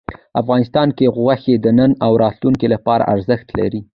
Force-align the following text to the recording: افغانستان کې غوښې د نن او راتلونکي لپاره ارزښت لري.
افغانستان 0.41 0.87
کې 0.97 1.13
غوښې 1.17 1.55
د 1.59 1.65
نن 1.79 1.91
او 2.05 2.11
راتلونکي 2.23 2.67
لپاره 2.73 3.03
ارزښت 3.13 3.47
لري. 3.59 3.81